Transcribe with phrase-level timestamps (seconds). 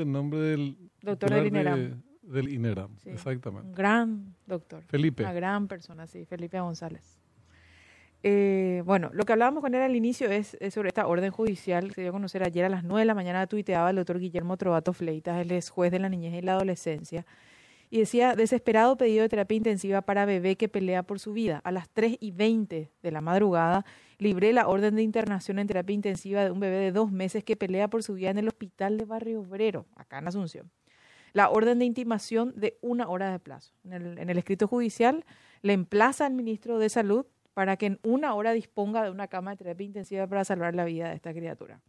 [0.00, 2.02] justamente el nombre del doctor del de- INERAM.
[2.22, 3.10] del INERAM, Sí.
[3.10, 3.68] exactamente.
[3.68, 4.82] Un gran doctor.
[4.84, 5.22] Felipe.
[5.22, 7.18] Una gran persona, sí, Felipe González.
[8.22, 11.88] Eh, bueno, lo que hablábamos con él al inicio es, es sobre esta orden judicial
[11.88, 14.18] que se dio a conocer ayer a las 9 de la mañana, tuiteaba el doctor
[14.18, 17.24] Guillermo Trovato Fleitas, él es juez de la niñez y la adolescencia,
[17.90, 21.60] y decía, desesperado pedido de terapia intensiva para bebé que pelea por su vida.
[21.64, 23.84] A las 3 y 20 de la madrugada
[24.18, 27.56] libré la orden de internación en terapia intensiva de un bebé de dos meses que
[27.56, 30.70] pelea por su vida en el hospital de Barrio Obrero, acá en Asunción
[31.32, 33.72] la orden de intimación de una hora de plazo.
[33.84, 35.24] En el, en el escrito judicial
[35.62, 39.52] le emplaza al ministro de Salud para que en una hora disponga de una cama
[39.52, 41.80] de terapia intensiva para salvar la vida de esta criatura.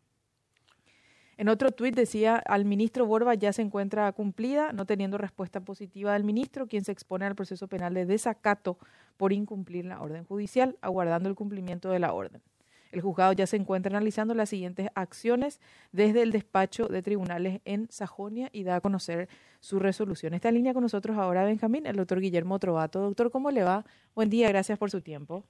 [1.41, 6.13] En otro tuit decía, al ministro Borba ya se encuentra cumplida, no teniendo respuesta positiva
[6.13, 8.77] del ministro, quien se expone al proceso penal de desacato
[9.17, 12.43] por incumplir la orden judicial, aguardando el cumplimiento de la orden.
[12.91, 15.59] El juzgado ya se encuentra analizando las siguientes acciones
[15.91, 19.27] desde el despacho de tribunales en Sajonia y da a conocer
[19.61, 20.35] su resolución.
[20.35, 22.99] Está en línea con nosotros ahora Benjamín, el doctor Guillermo Trovato.
[22.99, 23.83] Doctor, ¿cómo le va?
[24.13, 25.43] Buen día, gracias por su tiempo.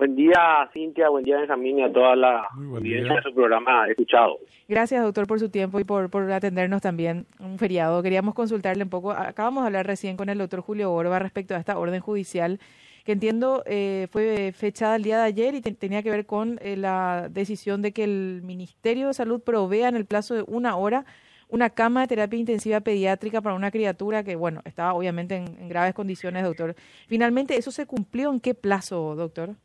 [0.00, 4.38] Buen día, Cintia, buen día, Benjamín, y a toda la audiencia de su programa escuchado.
[4.66, 8.02] Gracias, doctor, por su tiempo y por, por atendernos también un feriado.
[8.02, 9.10] Queríamos consultarle un poco.
[9.10, 12.60] Acabamos de hablar recién con el doctor Julio Borba respecto a esta orden judicial
[13.04, 16.58] que entiendo eh, fue fechada el día de ayer y te- tenía que ver con
[16.62, 20.76] eh, la decisión de que el Ministerio de Salud provea en el plazo de una
[20.76, 21.04] hora
[21.48, 25.68] una cama de terapia intensiva pediátrica para una criatura que, bueno, estaba obviamente en, en
[25.68, 26.74] graves condiciones, doctor.
[27.06, 29.56] Finalmente, ¿eso se cumplió en qué plazo, doctor?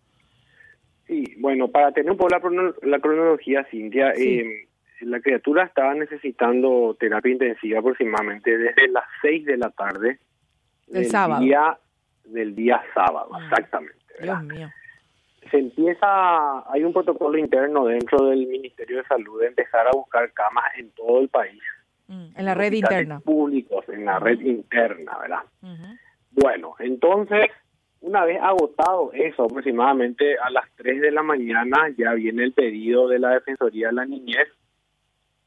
[1.08, 4.40] Sí, bueno, para tener un poco la, crono- la cronología, Cintia, Sí.
[4.40, 4.68] eh,
[5.02, 10.20] la criatura estaba necesitando terapia intensiva aproximadamente desde las 6 de la tarde
[10.88, 11.44] Del sábado.
[11.44, 11.78] Día,
[12.26, 13.44] del día sábado, Mm.
[13.44, 13.98] exactamente.
[14.20, 14.42] ¿verdad?
[14.42, 14.70] Dios mío.
[15.52, 20.32] Se empieza, hay un protocolo interno dentro del Ministerio de Salud de empezar a buscar
[20.34, 21.62] camas en todo el país.
[22.08, 23.20] Mm, en la red interna.
[23.20, 25.42] Públicos, en la red interna, ¿verdad?
[26.32, 27.46] Bueno, entonces,
[28.06, 33.08] una vez agotado eso, aproximadamente a las 3 de la mañana, ya viene el pedido
[33.08, 34.48] de la Defensoría de la Niñez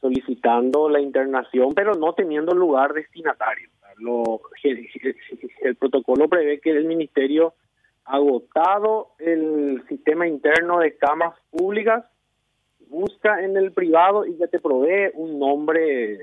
[0.00, 3.68] solicitando la internación, pero no teniendo lugar destinatario.
[3.98, 7.54] Lo, el, protocolo prevé que el Ministerio,
[8.04, 12.04] agotado el sistema interno de camas públicas,
[12.88, 16.18] busca en el privado y ya te provee un nombre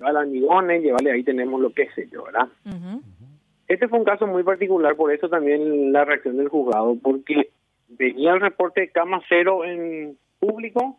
[0.00, 2.48] al amigone, llevarle ahí tenemos lo que sé yo, ¿verdad?
[3.72, 7.48] Este fue un caso muy particular, por eso también la reacción del juzgado, porque
[7.88, 10.98] venía el reporte de cama cero en público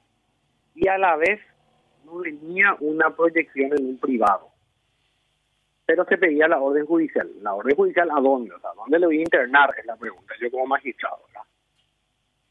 [0.73, 1.39] y a la vez
[2.03, 4.47] no venía una proyección en un privado.
[5.85, 7.29] Pero se pedía la orden judicial.
[7.43, 8.55] ¿La orden judicial a dónde?
[8.55, 9.69] O sea, ¿dónde le voy a internar?
[9.77, 11.19] Es la pregunta, yo como magistrado.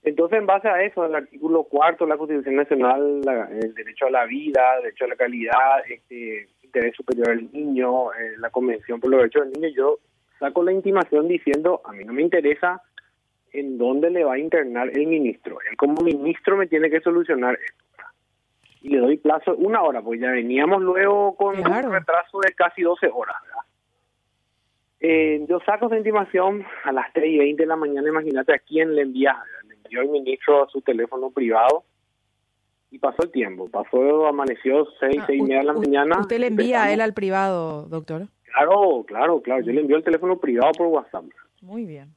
[0.05, 3.23] Entonces, en base a eso, el artículo cuarto de la Constitución Nacional,
[3.61, 8.13] el derecho a la vida, el derecho a la calidad, este interés superior del niño,
[8.13, 9.99] eh, la Convención por los Derechos del Niño, yo
[10.43, 12.83] saco la intimación diciendo, a mí no me interesa
[13.53, 15.59] en dónde le va a internar el ministro.
[15.71, 17.85] Él como ministro me tiene que solucionar esto.
[18.81, 21.89] Y le doy plazo una hora, pues ya veníamos luego con Claro.
[21.89, 23.37] un retraso de casi 12 horas.
[23.47, 23.63] ¿verdad?
[25.01, 28.59] Eh, yo saco esa intimación a las 3 y 20 de la mañana, imagínate a
[28.59, 29.37] quién le envía.
[29.69, 31.85] Le envió el ministro a su teléfono privado
[32.91, 33.69] y pasó el tiempo.
[33.69, 36.21] Pasó, amaneció 6, Ah, 6 y media de la mañana.
[36.21, 38.23] Usted le envía a él al privado, doctor.
[38.53, 39.63] Claro, claro, claro.
[39.63, 41.25] Yo le envío el teléfono privado por WhatsApp.
[41.61, 42.15] Muy bien.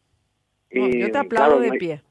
[0.71, 2.01] No, Eh, yo te aplaudo claro, de pie.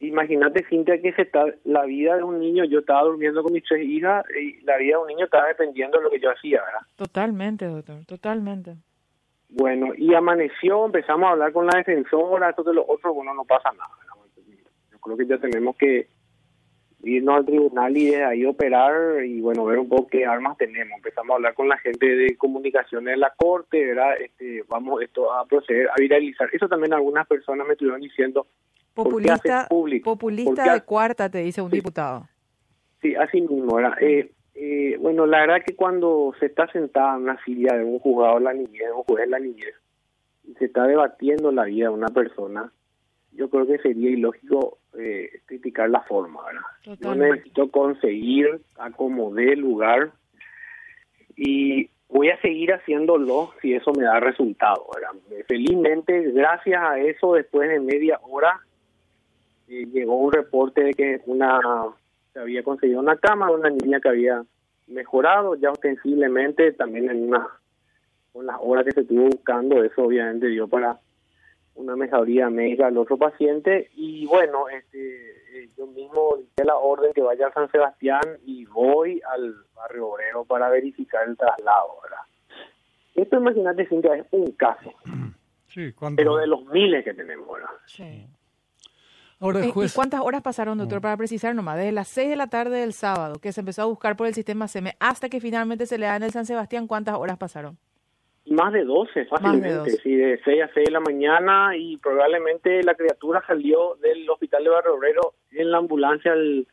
[0.00, 3.64] Imagínate, Cintia, que se está, la vida de un niño, yo estaba durmiendo con mis
[3.64, 6.62] tres hijas y la vida de un niño estaba dependiendo de lo que yo hacía,
[6.62, 6.80] ¿verdad?
[6.96, 8.76] Totalmente, doctor, totalmente.
[9.50, 13.44] Bueno, y amaneció, empezamos a hablar con la defensora, esto de lo otro, bueno, no
[13.44, 13.90] pasa nada.
[13.98, 14.60] ¿verdad?
[14.92, 16.08] Yo creo que ya tenemos que
[17.02, 20.96] irnos al tribunal y desde ahí operar y, bueno, ver un poco qué armas tenemos.
[20.96, 24.20] Empezamos a hablar con la gente de comunicaciones de la corte, ¿verdad?
[24.20, 26.48] Este, vamos esto a proceder a viralizar.
[26.52, 28.46] Eso también algunas personas me estuvieron diciendo,
[28.94, 30.04] ¿Por qué Populista, público?
[30.10, 31.76] ¿Por populista de cuarta, te dice un Sí.
[31.76, 32.28] diputado.
[33.00, 33.94] Sí, así mismo, ¿verdad?
[34.00, 37.98] Eh, eh, bueno, la verdad que cuando se está sentada en una silla de un
[38.00, 39.74] juzgado de la niñez, de un juez de la niñez,
[40.44, 42.70] y se está debatiendo la vida de una persona,
[43.32, 46.98] yo creo que sería ilógico eh, criticar la forma, ¿verdad?
[47.00, 50.10] Yo necesito conseguir acomodé el lugar
[51.36, 55.44] y voy a seguir haciéndolo si eso me da resultado, ¿verdad?
[55.46, 58.60] Felizmente, gracias a eso, después de media hora,
[59.68, 61.60] eh, llegó un reporte de que una
[62.32, 64.44] se había conseguido una cama, una niña que había
[64.88, 67.46] mejorado ya ostensiblemente, también en una
[68.32, 70.98] con las horas que se estuvo buscando, eso obviamente dio para
[71.80, 77.12] una mejoría médica al otro paciente y bueno, este eh, yo mismo hice la orden
[77.12, 82.18] que vaya a San Sebastián y voy al barrio obrero para verificar el traslado, ¿verdad?
[83.14, 84.92] Esto, imagínate, Cintia, es un caso.
[85.66, 85.92] Sí.
[86.16, 87.70] Pero de los miles que tenemos, ¿verdad?
[87.86, 88.26] Sí.
[89.40, 91.78] Ahora, Eh, ¿Y cuántas horas pasaron, doctor, para precisar nomás?
[91.78, 94.34] Desde las 6 de la tarde del sábado, que se empezó a buscar por el
[94.34, 97.78] sistema SEME, hasta que finalmente se le da en el San Sebastián, ¿cuántas horas pasaron?
[98.46, 99.96] Más de 12, fácilmente, 12.
[99.98, 104.64] sí, de 6 a 6 de la mañana y probablemente la criatura salió del hospital
[104.64, 106.66] de Barrio Obrero en la ambulancia del,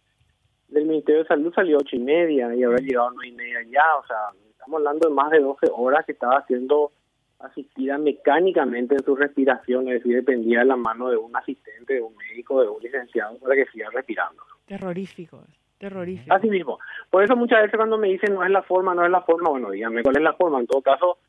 [0.69, 3.31] del Ministerio de Salud, salió a 8 y media y habrá llegado a 9 y
[3.31, 4.17] media ya, o sea,
[4.49, 6.91] estamos hablando de más de 12 horas que estaba siendo
[7.39, 12.01] asistida mecánicamente en su respiración, es decir, dependía de la mano de un asistente, de
[12.01, 14.41] un médico, de un licenciado para que siga respirando.
[14.65, 15.43] Terrorífico,
[15.77, 16.33] terrorífico.
[16.33, 16.79] Así mismo.
[17.09, 19.49] Por eso muchas veces cuando me dicen no es la forma, no es la forma,
[19.49, 20.59] bueno, díganme cuál es la forma.
[20.59, 21.19] En todo caso,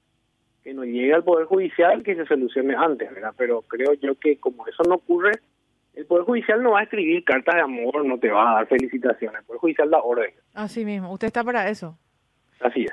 [0.68, 3.32] que no llegue al Poder Judicial, que se solucione antes, ¿verdad?
[3.38, 5.32] Pero creo yo que como eso no ocurre,
[5.94, 8.66] el Poder Judicial no va a escribir cartas de amor, no te va a dar
[8.68, 9.40] felicitaciones.
[9.40, 10.30] El Poder Judicial da orden.
[10.52, 11.96] Así mismo, usted está para eso.
[12.60, 12.92] Así es.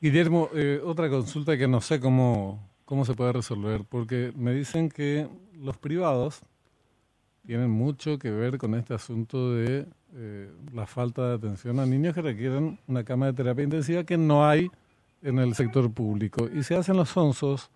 [0.00, 4.88] Guillermo, eh, otra consulta que no sé cómo, cómo se puede resolver, porque me dicen
[4.88, 6.42] que los privados
[7.46, 9.86] tienen mucho que ver con este asunto de
[10.16, 14.18] eh, la falta de atención a niños que requieren una cama de terapia intensiva que
[14.18, 14.72] no hay
[15.24, 16.48] en el sector público.
[16.52, 17.70] Y se hacen los sonsos,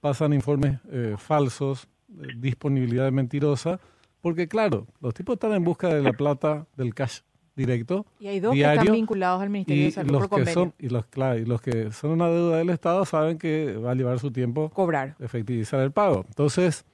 [0.00, 3.80] pasan informes eh, falsos, eh, disponibilidad mentirosa,
[4.20, 7.20] porque claro, los tipos están en busca de la plata del cash
[7.56, 8.06] directo.
[8.20, 10.72] Y hay dos que están vinculados al Ministerio y de Salud los por que son
[10.78, 13.94] y los claro, y los que son una deuda del Estado saben que va a
[13.94, 15.16] llevar su tiempo Cobrar.
[15.18, 16.24] efectivizar el pago.
[16.28, 16.84] Entonces,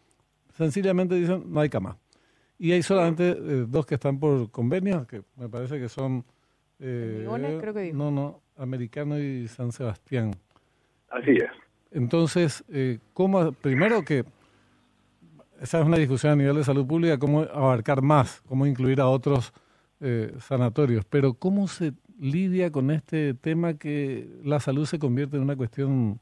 [0.56, 1.98] sencillamente dicen no hay cama.
[2.58, 6.24] Y hay solamente eh, dos que están por convenio, que me parece que son
[6.80, 7.26] eh,
[7.60, 7.96] creo que dijo.
[7.96, 10.32] no, no, Americano y San Sebastián.
[11.10, 11.50] Así es.
[11.90, 14.24] Entonces, eh, ¿cómo, primero que
[15.60, 19.08] esa es una discusión a nivel de salud pública, cómo abarcar más, cómo incluir a
[19.08, 19.52] otros
[20.00, 25.42] eh, sanatorios, pero ¿cómo se lidia con este tema que la salud se convierte en
[25.42, 26.20] una cuestión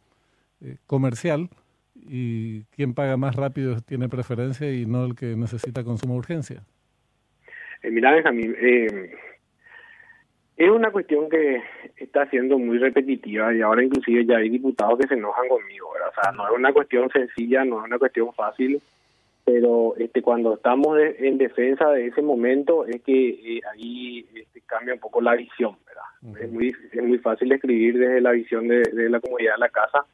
[0.60, 1.50] eh, comercial
[1.94, 6.62] y quien paga más rápido tiene preferencia y no el que necesita con suma urgencia?
[7.82, 9.14] Eh, mira, Benjamín, eh,
[10.56, 11.62] es una cuestión que
[11.96, 16.08] está siendo muy repetitiva y ahora inclusive ya hay diputados que se enojan conmigo, ¿verdad?
[16.16, 18.80] O sea, no es una cuestión sencilla, no es una cuestión fácil,
[19.44, 24.60] pero este cuando estamos de- en defensa de ese momento es que eh, ahí este,
[24.62, 26.42] cambia un poco la visión, ¿verdad?
[26.42, 29.68] Es muy es muy fácil escribir desde la visión de, de la comunidad de la
[29.68, 30.04] casa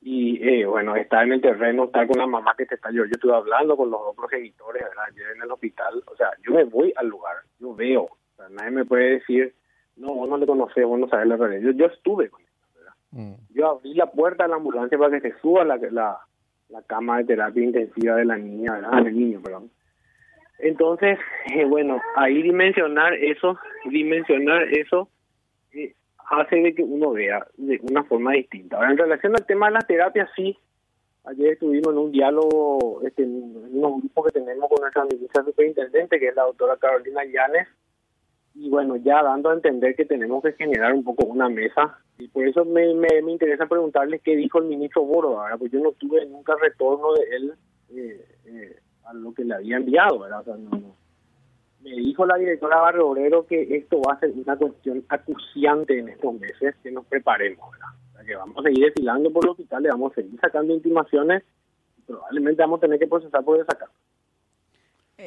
[0.00, 3.04] y eh, bueno, estar en el terreno, estar con la mamá que te está yo,
[3.04, 5.04] yo estuve hablando con los dos progenitores, ¿verdad?
[5.10, 8.08] Ayer en el hospital, o sea, yo me voy al lugar, yo veo,
[8.42, 9.54] sea, nadie me puede decir,
[9.96, 12.74] no, vos no le conoces, vos no sabes la realidad, yo, yo estuve con ellos,
[12.74, 12.92] ¿verdad?
[13.10, 13.34] Mm.
[13.54, 16.18] Yo abrí la puerta de la ambulancia para que se suba la, la,
[16.68, 19.04] la cama de terapia intensiva de la niña, ¿verdad?
[19.04, 19.70] Del niño, perdón.
[20.58, 21.18] Entonces,
[21.52, 23.58] eh, bueno, ahí dimensionar eso,
[23.90, 25.08] dimensionar eso,
[25.72, 25.94] eh,
[26.30, 28.76] hace de que uno vea de una forma distinta.
[28.76, 30.56] Ahora, en relación al tema de las terapias, sí,
[31.24, 36.20] ayer estuvimos en un diálogo, este, en unos grupos que tenemos con nuestra ministra superintendente,
[36.20, 37.66] que es la doctora Carolina Llanes,
[38.54, 42.28] y bueno, ya dando a entender que tenemos que generar un poco una mesa, y
[42.28, 45.58] por eso me, me, me interesa preguntarle qué dijo el ministro Boro, ¿verdad?
[45.58, 47.54] pues yo no tuve nunca retorno de él
[47.90, 50.40] eh, eh, a lo que le había enviado, ¿verdad?
[50.40, 50.94] O sea, no.
[51.80, 56.10] Me dijo la directora Barrio Obrero que esto va a ser una cuestión acuciante en
[56.10, 57.88] estos meses, que nos preparemos, ¿verdad?
[58.10, 60.72] O sea, que vamos a seguir desfilando por el hospital, le vamos a seguir sacando
[60.72, 61.42] intimaciones,
[61.98, 63.92] y probablemente vamos a tener que procesar por desacato.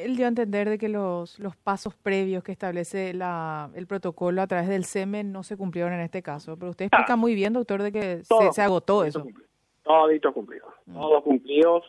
[0.04, 4.42] Él dio a entender de que los, los pasos previos que establece la, el protocolo
[4.42, 6.56] a través del SEME no se cumplieron en este caso.
[6.56, 9.22] Pero usted explica muy bien, doctor, de que se, Todo- se agotó todo eso.
[9.22, 9.48] cumplido.
[9.82, 10.68] Toditos cumplidos.
[10.92, 11.84] Todos cumplidos.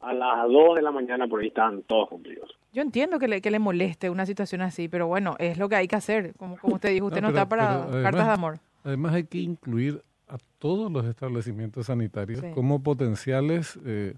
[0.00, 2.50] A las 2 de la mañana por ahí están todos cumplidos.
[2.72, 5.76] Yo entiendo que le, que le moleste una situación así, pero bueno, es lo que
[5.76, 6.32] hay que hacer.
[6.38, 8.58] Como, como usted dijo, usted no, No, pero- está para además- cartas de amor.
[8.84, 12.46] Además hay que incluir a todos los establecimientos sanitarios Sí.
[12.54, 14.14] como potenciales eh,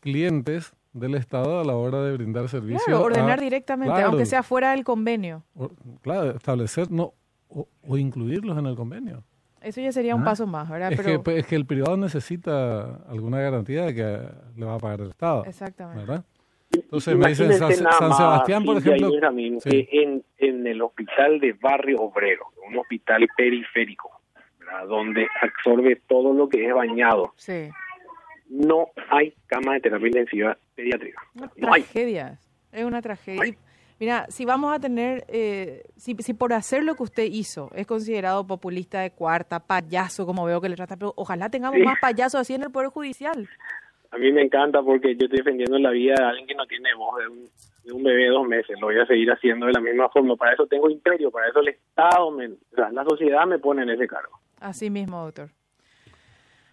[0.00, 2.82] clientes del Estado a la hora de brindar servicio.
[2.86, 4.08] Claro, ordenar a- directamente, Claro.
[4.08, 5.44] aunque sea fuera del convenio.
[5.54, 5.70] o-
[6.02, 7.12] claro, establecer no
[7.48, 9.22] o, o incluirlos en el convenio.
[9.60, 10.26] Eso ya sería un Ah.
[10.26, 10.92] paso más, ¿verdad?
[10.92, 14.18] Es, Pero, que, es que el privado necesita alguna garantía de que
[14.56, 15.44] le va a pagar el Estado.
[15.46, 16.00] exactamente.
[16.04, 16.24] ¿verdad?
[16.70, 19.10] Entonces me dicen Imagínense San, San Sebastián, por ejemplo.
[19.10, 19.70] Benjamín, Sí.
[19.70, 24.10] que en, en el hospital de Barrio Obrero, un hospital periférico,
[24.60, 24.86] ¿verdad?
[24.86, 27.70] donde absorbe todo lo que es bañado, Sí.
[28.48, 31.20] No hay cama de terapia intensiva pediátrica.
[31.34, 31.82] Una No hay.
[31.82, 32.38] tragedia.
[32.72, 33.56] Es una tragedia.
[34.00, 37.86] Mira, si vamos a tener, eh, si, si por hacer lo que usted hizo es
[37.86, 41.84] considerado populista de cuarta, payaso, como veo que le trata, pero ojalá tengamos Sí.
[41.84, 43.48] más payasos así en el Poder Judicial.
[44.12, 46.94] A mí me encanta porque yo estoy defendiendo la vida de alguien que no tiene
[46.94, 47.44] voz, de un
[47.84, 48.78] de un bebé de dos meses.
[48.80, 50.36] Lo voy a seguir haciendo de la misma forma.
[50.36, 53.82] Para eso tengo imperio, para eso el Estado, me, o sea, la sociedad me pone
[53.82, 54.38] en ese cargo.
[54.60, 55.48] Así mismo, doctor.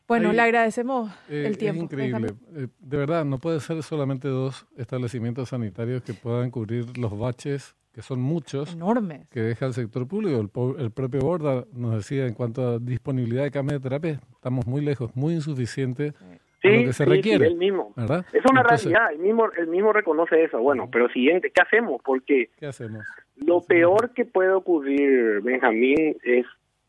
[0.07, 1.79] Bueno, Ahí, le agradecemos Eh, el tiempo.
[1.85, 2.27] Es increíble.
[2.55, 7.75] Eh, de verdad, no puede ser solamente dos establecimientos sanitarios que puedan cubrir los baches,
[7.93, 9.27] que son muchos, Enormes.
[9.29, 10.39] que deja el sector público.
[10.39, 14.19] El, po- el propio Borda nos decía en cuanto a disponibilidad de camas de terapia,
[14.33, 16.13] estamos muy lejos, muy insuficiente
[16.61, 17.45] Sí, a lo que se sí, requiere.
[17.45, 17.93] sí, él mismo.
[17.95, 18.25] ¿verdad?
[18.33, 20.59] Es una Entonces, realidad, el mismo, el mismo reconoce eso.
[20.59, 22.01] Bueno, pero siguiente, ¿qué hacemos?
[22.03, 23.05] Porque ¿Qué hacemos?
[23.37, 26.45] lo peor que puede ocurrir, Benjamín, es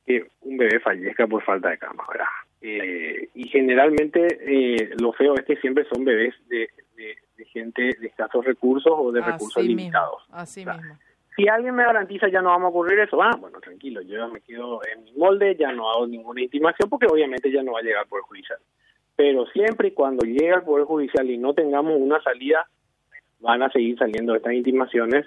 [0.06, 2.26] que un bebé fallezca por falta de cama, ¿verdad?
[2.60, 7.82] Eh, y generalmente eh, lo feo es que siempre son bebés de, de- de gente
[8.00, 10.22] de escasos recursos o de recursos limitados.
[10.30, 10.98] Así O sea, mismo.
[11.36, 14.26] Si alguien me garantiza ya no vamos a ocurrir eso, ah, bueno, tranquilo, yo ya
[14.26, 17.80] me quedo en mi molde, ya no hago ninguna intimación porque obviamente ya no va
[17.80, 18.58] a llegar al Poder Judicial.
[19.14, 22.66] Pero siempre y cuando llegue al Poder Judicial y no tengamos una salida,
[23.40, 25.26] van a seguir saliendo estas intimaciones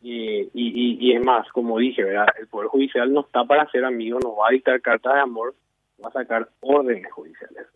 [0.00, 2.26] y, y, y, es más, como dije, ¿verdad?
[2.40, 5.54] el Poder Judicial no está para ser amigo, no va a dictar cartas de amor,
[6.02, 7.66] va a sacar órdenes judiciales.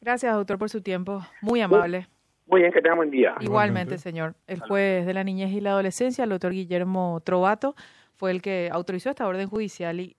[0.00, 1.20] Gracias, doctor, por su tiempo.
[1.42, 2.06] Muy amable.
[2.46, 3.34] Muy bien, que tengan buen día.
[3.40, 3.98] Igualmente, Igualmente.
[3.98, 4.34] señor.
[4.46, 7.74] El juez de la niñez y la adolescencia, el doctor Guillermo Trovato,
[8.14, 10.16] fue el que autorizó esta orden judicial y